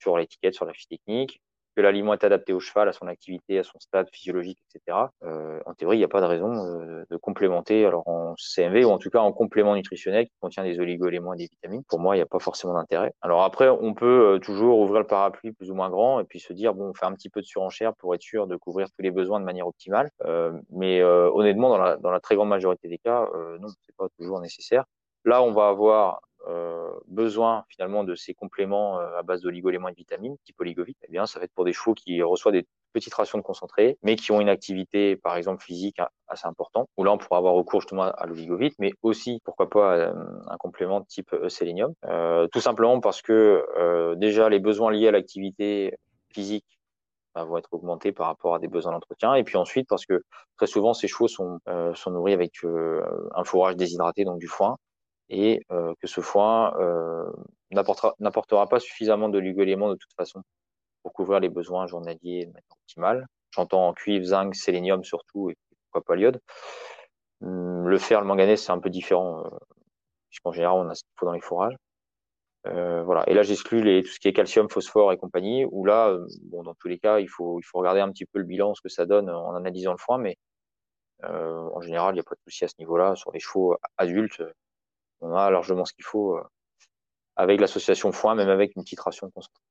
[0.00, 1.40] sur l'étiquette, sur la fiche technique,
[1.74, 4.98] que l'aliment est adapté au cheval, à son activité, à son stade physiologique, etc.
[5.24, 8.84] Euh, en théorie, il n'y a pas de raison euh, de complémenter, alors en CMV
[8.84, 11.82] ou en tout cas en complément nutritionnel qui contient des oligo-éléments et des vitamines.
[11.84, 13.12] Pour moi, il n'y a pas forcément d'intérêt.
[13.22, 16.40] Alors après, on peut euh, toujours ouvrir le parapluie plus ou moins grand et puis
[16.40, 18.88] se dire bon, on fait un petit peu de surenchère pour être sûr de couvrir
[18.88, 20.10] tous les besoins de manière optimale.
[20.24, 23.28] Euh, mais euh, honnêtement, dans la, dans la très grande majorité des cas,
[23.60, 24.84] non, c'est pas toujours nécessaire.
[25.24, 26.18] Là, on va avoir euh,
[27.08, 31.10] besoin finalement de ces compléments euh, à base d'oligo-éléments et de vitamines, type oligovite, eh
[31.10, 34.16] bien, ça va être pour des chevaux qui reçoivent des petites rations de concentré, mais
[34.16, 37.80] qui ont une activité, par exemple, physique assez importante, où là, on pourra avoir recours
[37.80, 40.12] justement à l'oligovite, mais aussi, pourquoi pas, euh,
[40.48, 41.94] un complément type sélénium.
[42.04, 45.94] Euh, tout simplement parce que euh, déjà, les besoins liés à l'activité
[46.32, 46.66] physique
[47.34, 49.34] bah, vont être augmentés par rapport à des besoins d'entretien.
[49.34, 50.22] Et puis ensuite, parce que
[50.56, 51.60] très souvent, ces chevaux sont,
[51.94, 54.76] sont nourris avec un fourrage déshydraté, donc du foin,
[55.28, 57.30] et euh, que ce foin euh,
[57.70, 60.42] n'apportera pas suffisamment de éléments de toute façon
[61.02, 63.26] pour couvrir les besoins journaliers de manière optimale.
[63.50, 65.56] J'entends en cuivre, zinc, sélénium surtout, et
[65.90, 66.40] pourquoi pas l'iode.
[67.42, 69.50] Hum, le fer, le manganèse, c'est un peu différent, euh,
[70.28, 71.76] puisqu'en général, on a ce qu'il faut dans les fourrages.
[72.64, 73.28] Voilà.
[73.28, 76.88] Et là, j'exclus tout ce qui est calcium, phosphore et compagnie, où là, dans tous
[76.88, 79.54] les cas, il faut, regarder un petit peu le bilan, ce que ça donne en
[79.56, 80.38] analysant le foin, mais
[81.24, 83.16] en général, il n'y a pas de souci à ce niveau-là.
[83.16, 84.42] Sur les chevaux adultes,
[85.22, 86.42] on a largement ce qu'il faut euh,
[87.36, 89.62] avec l'association foin, même avec une petite ration concentrée.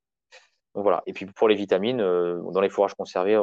[0.74, 1.02] Donc voilà.
[1.06, 3.38] Et puis pour les vitamines, euh, dans les fourrages conservés,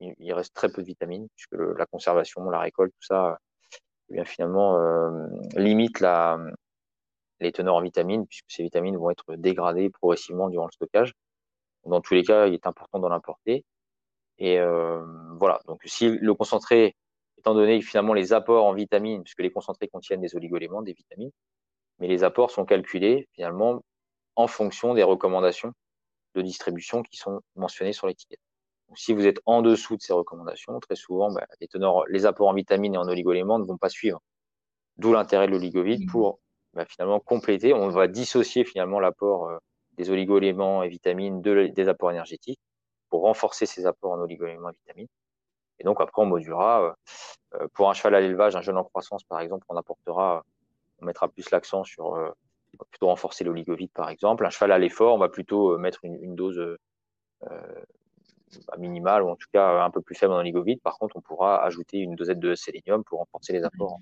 [0.00, 3.38] il reste très peu de vitamines puisque la conservation, la récolte, tout ça,
[4.10, 5.26] eh bien finalement euh,
[5.56, 6.38] limite la,
[7.40, 11.12] les teneurs en vitamines puisque ces vitamines vont être dégradées progressivement durant le stockage.
[11.84, 13.64] Dans tous les cas, il est important d'en importer.
[14.38, 14.60] Et
[15.38, 15.60] voilà.
[15.66, 16.94] Donc si le concentré
[17.38, 20.92] étant donné que finalement les apports en vitamines, puisque les concentrés contiennent des oligoéléments, des
[20.92, 21.30] vitamines,
[21.98, 23.82] mais les apports sont calculés finalement
[24.36, 25.72] en fonction des recommandations
[26.34, 28.40] de distribution qui sont mentionnées sur l'étiquette.
[28.94, 32.48] si vous êtes en dessous de ces recommandations, très souvent, bah, les, teneurs, les apports
[32.48, 34.20] en vitamines et en oligoéléments ne vont pas suivre.
[34.96, 36.10] D'où l'intérêt de l'oligovide mmh.
[36.10, 36.40] pour
[36.74, 37.74] bah, finalement compléter.
[37.74, 39.58] On va dissocier finalement l'apport euh,
[39.92, 42.60] des oligoéléments et vitamines de, des apports énergétiques
[43.10, 45.08] pour renforcer ces apports en oligoéléments et vitamines
[45.80, 46.82] et donc après, on modulera.
[46.82, 46.92] Euh,
[47.54, 50.44] euh, pour un cheval à l'élevage, un jeune en croissance, par exemple, on apportera,
[51.00, 52.30] on mettra plus l'accent sur euh,
[52.90, 54.44] plutôt renforcer l'oligovite, par exemple.
[54.44, 56.76] Un cheval à l'effort, on va plutôt mettre une, dose
[58.76, 60.80] minimal ou en tout cas un peu plus faible en oligovide.
[60.82, 63.98] Par contre, on pourra ajouter une dosette de sélénium pour renforcer les apports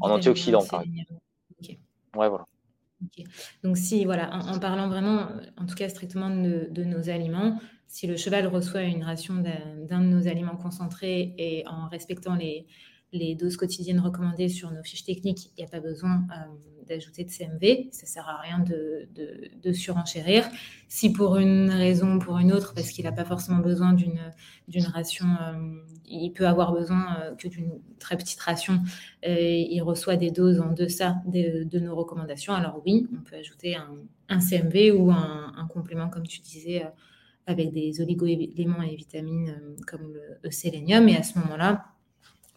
[0.00, 0.66] en antioxydants.
[0.66, 1.12] Par exemple.
[2.16, 2.46] Ouais, voilà.
[3.62, 8.16] Donc si, voilà, en, parlant vraiment, en tout cas strictement de, nos aliments, si le
[8.16, 12.66] cheval reçoit une ration d'un de nos aliments concentrés et en respectant les,
[13.12, 17.24] les doses quotidiennes recommandées sur nos fiches techniques, il n'y a pas besoin euh, d'ajouter
[17.24, 17.88] de CMV.
[17.92, 20.44] Ça ne sert à rien de, surenchérir.
[20.88, 24.86] Si pour une raison ou pour une autre, parce qu'il n'a pas forcément besoin d'une
[24.86, 25.74] ration, euh,
[26.06, 28.80] il peut avoir besoin euh, que d'une très petite ration,
[29.24, 33.76] il reçoit des doses en deçà de, nos recommandations, alors oui, on peut ajouter
[34.28, 36.84] un, CMV ou un, un, complément, comme tu disais,
[37.46, 39.54] avec des oligo-éléments et vitamines
[39.86, 41.08] comme le sélénium.
[41.08, 41.84] Et à ce moment-là,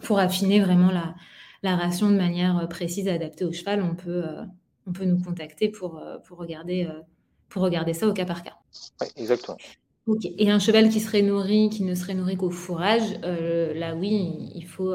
[0.04, 1.16] pour affiner vraiment la,
[1.64, 4.44] la, ration de manière euh, précise adaptée au cheval, on peut, euh,
[4.88, 6.88] on peut nous contacter pour, euh, pour, regarder,
[7.50, 8.56] pour regarder ça au cas par cas.
[9.02, 9.58] Oui, exactement.
[10.38, 14.66] Et un cheval qui serait nourri, qui ne serait nourri qu'au fourrage, là oui, il
[14.68, 14.94] faut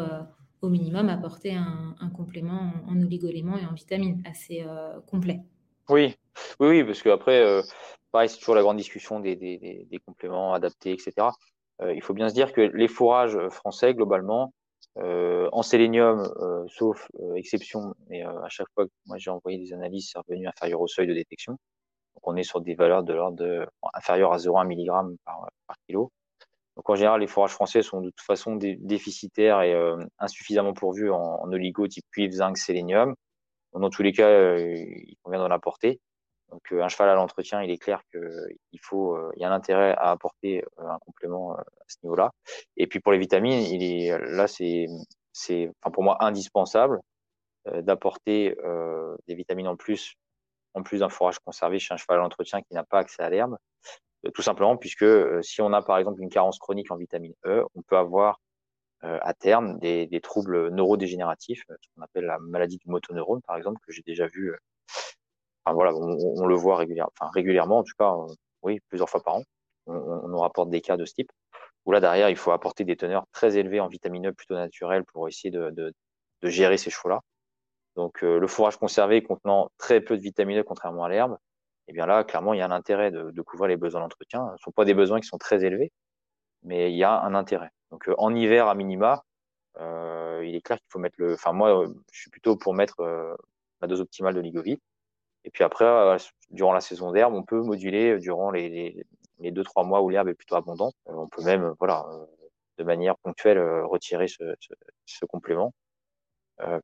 [0.63, 4.65] au minimum apporter un, un complément en, oligoéléments et en vitamines assez
[5.09, 5.41] complet.
[5.89, 6.15] Oui,
[6.61, 7.61] oui, oui, parce qu'après,
[8.13, 9.59] pareil, c'est toujours la grande discussion des, des,
[9.91, 11.27] des, compléments adaptés, etc.
[11.93, 14.55] il faut bien se dire que les fourrages français, globalement,
[15.53, 19.73] en sélénium, euh, sauf euh, exception, mais à chaque fois que moi j'ai envoyé des
[19.73, 21.53] analyses, c'est revenu inférieur au seuil de détection.
[22.15, 26.11] Donc on est sur des valeurs de l'ordre de à 0,1 mg par, par kilo.
[26.77, 29.75] Donc en général, les fourrages français sont de toute façon déficitaires et
[30.19, 33.15] insuffisamment pourvus en, en oligo type cuivre, zinc, sélénium.
[33.73, 36.01] Dans tous les cas, il convient d'en apporter.
[36.68, 39.92] Donc un cheval à l'entretien, il est clair qu'il faut, il y a un intérêt
[39.92, 42.33] à apporter un complément à ce niveau-là.
[42.77, 44.87] Et puis pour les vitamines, il est là c'est
[45.33, 47.01] c'est enfin pour moi indispensable
[47.66, 48.57] d'apporter
[49.27, 50.14] des vitamines en plus
[50.75, 53.31] en plus d'un fourrage conservé chez un cheval à l'entretien qui n'a pas accès à
[53.31, 53.57] l'herbe.
[54.35, 55.07] Tout simplement puisque
[55.42, 58.40] si on a par exemple une carence chronique en vitamine E, on peut avoir
[59.03, 63.81] à terme des, des troubles neurodégénératifs, ce qu'on appelle la maladie du motoneurone par exemple,
[63.87, 64.55] que j'ai déjà vu
[65.66, 69.37] voilà, on, le voit régulièrement, enfin régulièrement, en tout cas, euh, oui, plusieurs fois par
[69.37, 69.42] an.
[69.87, 71.33] On, nous rapporte des cas de ce type.
[71.87, 75.29] Où là derrière, il faut apporter des teneurs très élevées en vitamine plutôt naturelles pour
[75.29, 75.94] essayer de,
[76.42, 77.20] gérer ces chevaux-là.
[77.96, 81.38] Donc euh, le fourrage conservé contenant très peu de vitamine contrairement à l'herbe,
[81.88, 84.46] eh bien là, clairement, il y a un intérêt de, couvrir les besoins d'entretien.
[84.49, 85.92] Ce ne sont pas des besoins qui sont très élevés,
[86.62, 87.70] mais il y a un intérêt.
[87.90, 89.25] Donc euh, en hiver à minima,
[89.79, 91.35] il est clair qu'il faut mettre le.
[91.35, 93.03] Enfin moi, je suis plutôt pour mettre
[93.81, 94.83] la dose optimale de ligovite.
[95.44, 96.16] Et puis après, euh,
[96.50, 99.05] durant la saison d'herbe, on peut moduler durant les,
[99.38, 100.94] les, deux trois mois où l'herbe est plutôt abondante.
[101.09, 102.26] Euh, on peut même, voilà, euh,
[102.79, 104.55] de manière ponctuelle, retirer ce,
[105.07, 105.74] ce, complément.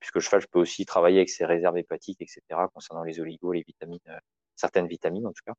[0.01, 2.43] puisque le cheval peut aussi travailler avec ses réserves hépatiques, etc.,
[2.73, 4.01] concernant les oligos, les vitamines,
[4.57, 5.55] certaines vitamines en tout cas.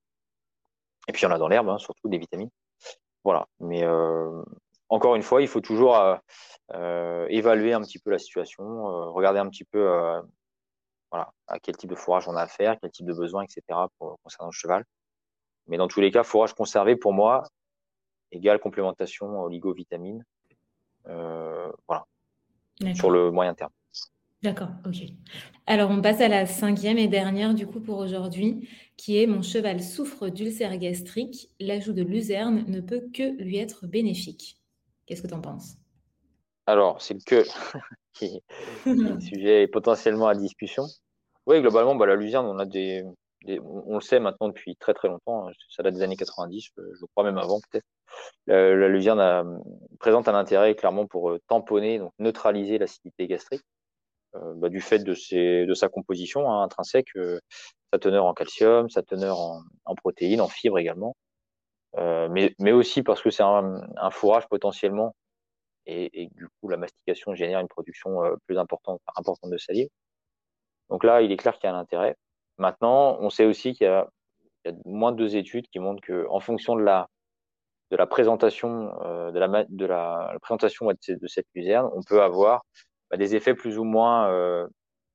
[1.08, 2.52] Et puis il y en a dans l'herbe, hein, surtout des vitamines.
[3.24, 3.48] Voilà.
[3.60, 3.84] Mais
[4.90, 5.98] encore une fois, il faut toujours
[6.70, 8.64] évaluer un petit peu la situation,
[9.14, 10.22] regarder un petit peu
[11.12, 13.62] voilà, à quel type de fourrage on a affaire, quel type de besoin, etc.
[13.98, 14.84] Pour, concernant le cheval.
[15.68, 17.44] Mais dans tous les cas, fourrage conservé, pour moi,
[18.32, 20.24] égale complémentation oligo-vitamine.
[21.08, 22.06] Euh, voilà.
[22.94, 23.72] Sur le moyen terme.
[24.44, 24.98] D'accord, ok.
[25.66, 29.42] Alors, on passe à la cinquième et dernière, du coup, pour aujourd'hui, qui est Mon
[29.42, 31.50] cheval souffre d'ulcère gastrique.
[31.60, 34.60] L'ajout de luzerne ne peut que lui être bénéfique.
[35.06, 35.78] Qu'est-ce que tu en penses?
[36.68, 37.44] Alors, c'est que
[38.14, 38.44] qui
[38.86, 40.84] est un sujet potentiellement à discussion.
[41.46, 43.04] Oui, globalement, bah, la luzerne, on a des,
[43.46, 45.48] on, le sait maintenant depuis très très longtemps.
[45.48, 47.86] Hein, ça date des années 90, je crois même avant peut-être.
[48.48, 49.62] La, la, luzerne
[50.00, 53.64] présente un intérêt clairement pour euh, tamponner, donc neutraliser l'acidité gastrique,
[54.36, 57.40] euh, bah, du fait de, ses, de sa composition hein, intrinsèque, euh,
[57.94, 61.16] sa teneur en calcium, sa teneur en, en protéines, en fibres également,
[61.98, 65.16] euh, mais, mais aussi parce que c'est un, un, fourrage potentiellement
[65.88, 69.90] et, du coup la mastication génère une production euh, plus importante, importante de salive.
[70.90, 72.16] Donc là, il est clair qu'il y a un intérêt.
[72.58, 74.08] Maintenant, on sait aussi qu'il y, a,
[74.86, 77.08] moins de deux études qui montrent que, en fonction de la
[77.90, 82.66] de la présentation euh, de, la, présentation de, cette luzerne, on peut avoir
[83.10, 84.68] bah, des effets plus ou moins euh,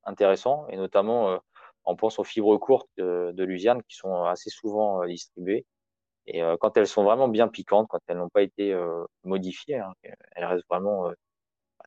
[0.04, 1.38] intéressants, et notamment
[1.84, 5.66] on pense aux fibres courtes de luzerne qui sont assez souvent distribuées
[6.26, 9.78] et euh, quand elles sont vraiment bien piquantes, quand elles n'ont pas été euh, modifiées,
[9.78, 9.92] hein,
[10.32, 11.12] elles restent vraiment euh,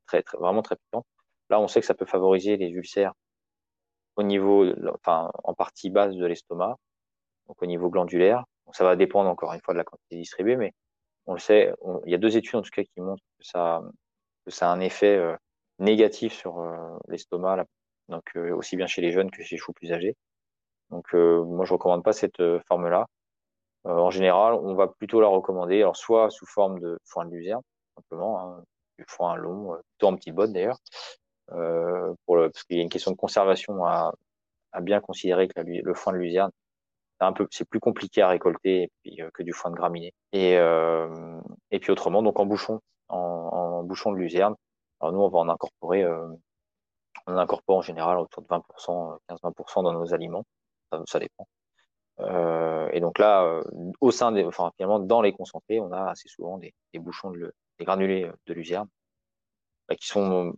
[0.07, 1.05] très, très, vraiment très piquantes.
[1.49, 3.13] Là, on sait que ça peut favoriser les ulcères
[4.15, 6.77] au niveau, enfin, en partie basse de l'estomac,
[7.47, 8.45] donc au niveau glandulaire.
[8.65, 10.73] Donc, ça va dépendre encore une fois de la quantité distribuée, mais
[11.27, 11.73] on le sait.
[12.05, 13.81] il y a deux études en tout cas qui montrent que ça,
[14.45, 15.19] que ça a un effet
[15.79, 16.63] négatif sur
[17.09, 17.65] l'estomac,
[18.09, 20.15] donc aussi bien chez les jeunes que chez les chevaux plus âgés.
[20.91, 23.07] Donc, moi, je recommande pas cette forme-là.
[23.85, 27.61] En général, on va plutôt la recommander, alors soit sous forme de foin de luzerne,
[27.95, 28.63] simplement, hein,
[28.97, 30.77] du foin long, plutôt en petite botte d'ailleurs,
[31.47, 34.13] pour parce qu'il y a une question de conservation à,
[34.71, 36.51] à bien considérer que le foin de luzerne,
[37.19, 40.13] c'est un peu, c'est plus compliqué à récolter puis, que du foin de graminé.
[40.33, 40.53] Et,
[41.71, 44.55] et puis autrement, donc en bouchon, en, en bouchon de luzerne.
[44.99, 46.05] Alors nous, on va en incorporer
[47.27, 50.45] on incorpore en général autour de 20%, 15-20% dans nos aliments.
[51.07, 51.47] Ça, dépend.
[52.19, 53.63] Euh, et donc là, euh,
[53.99, 57.53] au sein des, enfin finalement dans les concentrés, on a assez souvent des, bouchons de,
[57.77, 58.87] des granulés de luzerne
[59.89, 60.53] bah, qui sont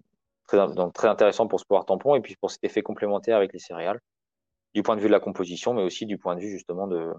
[0.47, 3.53] très, donc très intéressants pour ce pouvoir tampon et puis pour cet effet complémentaire avec
[3.53, 3.99] les céréales,
[4.73, 7.11] du point de vue de la composition, mais aussi du point de vue justement de,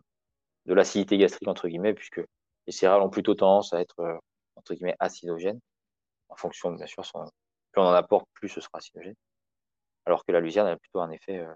[0.67, 2.21] de l'acidité gastrique entre guillemets, puisque
[2.67, 4.17] les céréales ont plutôt tendance à être euh,
[4.55, 5.61] entre guillemets acidogènes,
[6.29, 7.25] en fonction bien sûr, son,
[7.73, 9.17] plus on en apporte, plus ce sera acidogène.
[10.07, 11.53] Alors que la luzerne a plutôt un effet euh,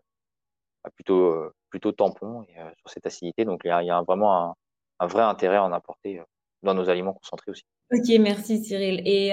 [0.90, 3.44] plutôt, euh, plutôt tampon euh, sur cette acidité.
[3.44, 4.54] Donc il y a, vraiment
[5.00, 6.20] un, vrai intérêt à en apporter
[6.62, 7.64] dans nos aliments concentrés aussi.
[7.92, 9.02] Ok, merci Cyril.
[9.04, 9.32] Et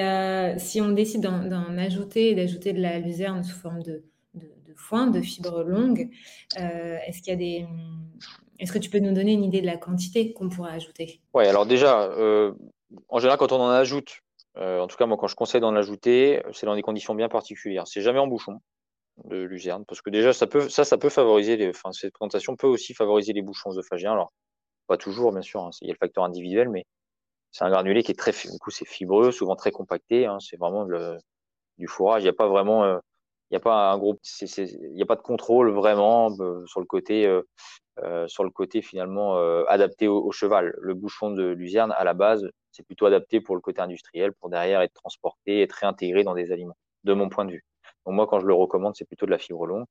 [0.57, 4.03] si on décide d'en ajouter, d'ajouter de la luzerne sous forme de,
[4.75, 6.09] foin, de fibres longues,
[6.55, 7.67] est-ce qu'il y a des,
[8.57, 11.21] est-ce que tu peux nous donner une idée de la quantité qu'on pourrait ajouter?
[11.35, 12.09] Oui, alors déjà,
[13.09, 14.21] en général, quand on en ajoute,
[14.55, 17.85] en tout cas moi quand je conseille d'en ajouter, c'est dans des conditions bien particulières.
[17.85, 18.59] C'est jamais en bouchon
[19.25, 22.55] de luzerne, parce que déjà ça peut ça ça peut favoriser les, enfin cette présentation
[22.55, 24.13] peut aussi favoriser les bouchons œsophagiens.
[24.13, 24.31] Alors
[24.87, 26.85] pas toujours bien sûr, hein, il y a le facteur individuel, mais
[27.51, 30.25] c'est un granulé qui est très du coup c'est fibreux, souvent très compacté.
[30.25, 30.87] Hein, c'est vraiment
[31.77, 32.23] du fourrage.
[32.23, 32.99] Il n'y a pas vraiment euh,
[33.51, 36.79] il n'y a pas un gros, il n'y a pas de contrôle vraiment euh, sur
[36.79, 40.73] le côté, euh, sur le côté finalement adapté au, au, cheval.
[40.79, 44.49] Le bouchon de luzerne à la base, c'est plutôt adapté pour le côté industriel, pour
[44.49, 47.65] derrière être transporté, être réintégré dans des aliments, de mon point de vue.
[48.05, 49.85] Donc moi, quand je le recommande, c'est plutôt de la fibre longue,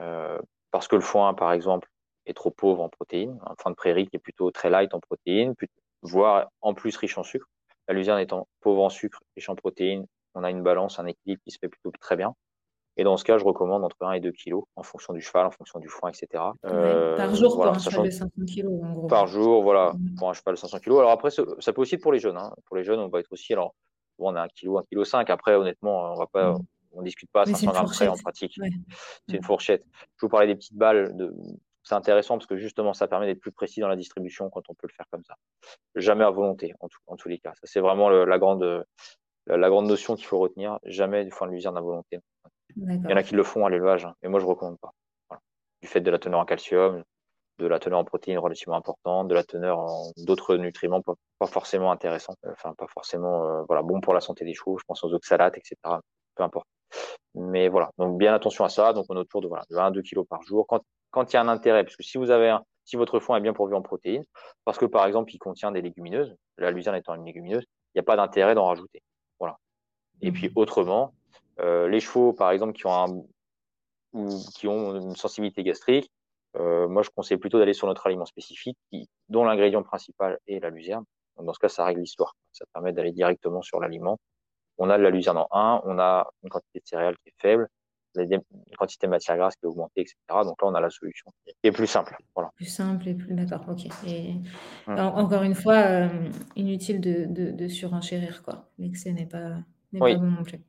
[0.00, 0.38] euh,
[0.70, 1.88] parce que le foin, par exemple,
[2.26, 3.38] est trop pauvre en protéines.
[3.46, 5.54] Un foin de prairie qui est plutôt très light en protéines,
[6.02, 7.46] voire en plus riche en sucre.
[7.88, 11.40] La luzerne étant pauvre en sucre, riche en protéines, on a une balance, un équilibre
[11.44, 12.34] qui se fait plutôt très bien.
[12.98, 15.46] Et dans ce cas, je recommande entre 1 et 2 kilos en fonction du cheval,
[15.46, 16.44] en fonction du foin, etc.
[16.64, 19.06] Euh, par jour pour un cheval de 500 kilos, en gros.
[19.06, 20.98] Par jour, voilà, pour un cheval de 500 kilos.
[21.00, 22.38] Alors après, ça peut aussi être pour les jeunes.
[22.38, 22.54] Hein.
[22.64, 23.74] Pour les jeunes, on va être aussi, alors,
[24.18, 25.28] bon, on a 1 kilo, 1 kilo 5.
[25.28, 26.56] Après, honnêtement, on va pas,
[26.96, 28.58] on discute pas à 500 grammes près en pratique.
[29.28, 29.84] C'est une fourchette.
[29.92, 31.16] Je vous parlais des petites balles.
[31.16, 31.34] De...
[31.82, 34.74] C'est intéressant parce que justement, ça permet d'être plus précis dans la distribution quand on
[34.74, 35.36] peut le faire comme ça.
[35.94, 37.52] Jamais à volonté, en, en tous les cas.
[37.54, 38.84] Ça, c'est vraiment la, grande,
[39.46, 40.78] la, grande notion qu'il faut retenir.
[40.84, 42.18] Jamais du foin de luzerne à volonté.
[42.76, 44.92] Il y en a qui le font à l'élevage, hein, mais moi, je recommande pas.
[45.80, 47.04] Du fait de la teneur en calcium,
[47.58, 51.90] de la teneur en protéines relativement importante, de la teneur en d'autres nutriments pas, forcément
[51.90, 54.78] intéressants, enfin pas forcément euh, voilà bon pour la santé des chevaux.
[54.78, 55.76] Je pense aux oxalates, etc.
[56.34, 56.66] Peu importe.
[57.34, 58.92] Mais voilà, donc bien attention à ça.
[58.92, 60.66] Donc on est autour de, voilà, de 1 2 kg par jour.
[60.66, 63.20] Quand, quand il y a un intérêt, parce que si vous avez un, si votre
[63.20, 64.24] foin est bien pourvu en protéines,
[64.64, 68.00] parce que par exemple il contient des légumineuses, la luzerne étant une légumineuse, il n'y
[68.00, 69.02] a pas d'intérêt d'en rajouter.
[69.38, 69.58] Voilà.
[70.22, 70.52] Et puis mmh.
[70.56, 71.12] autrement,
[71.60, 73.22] euh, les chevaux par exemple qui ont un,
[74.12, 76.10] ou qui ont une sensibilité gastrique,
[76.56, 80.60] euh, moi je conseille plutôt d'aller sur notre aliment spécifique, qui, dont l'ingrédient principal est
[80.60, 81.04] la luzerne.
[81.36, 82.34] Donc dans ce cas, ça règle l'histoire.
[82.52, 84.18] Ça permet d'aller directement sur l'aliment
[84.78, 87.40] on a de la luzerne en 1, on a une quantité de céréales qui est
[87.40, 87.68] faible,
[88.16, 88.40] une
[88.78, 90.16] quantité de matière grasse qui est augmentée, etc.
[90.28, 92.16] Donc là, on a la solution qui est plus simple.
[92.34, 92.50] Voilà.
[92.56, 93.86] Plus simple et plus d'accord, ok.
[94.06, 94.34] Et
[94.86, 94.98] hum.
[94.98, 96.08] encore une fois, euh,
[96.56, 98.68] inutile de, de, surenchérir, quoi.
[98.78, 99.58] L'excès n'est pas,
[99.98, 100.60] pas bon non plus.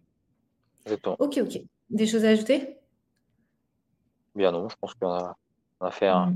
[0.86, 1.16] Exactement.
[1.20, 1.62] Ok, ok.
[1.90, 2.78] Des choses à ajouter?
[4.36, 5.36] Bien non, je pense qu'on a,
[5.80, 6.36] on a fait un,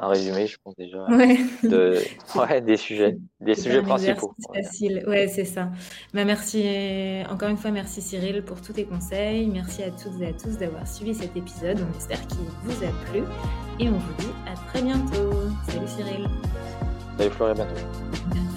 [0.00, 1.06] un résumé, je pense déjà,
[1.64, 1.98] De,
[2.38, 4.32] ouais, des sujets, des sujets principaux.
[4.38, 5.70] C'est facile, ouais, c'est ça.
[6.14, 6.64] Bah, merci,
[7.28, 9.48] encore une fois, merci Cyril pour tous tes conseils.
[9.48, 11.78] Merci à toutes et à tous d'avoir suivi cet épisode.
[11.92, 13.24] On espère qu'il vous a plu
[13.80, 15.32] et on vous dit à très bientôt.
[15.68, 16.28] Salut Cyril.
[17.18, 18.47] Salut Florian, à bientôt.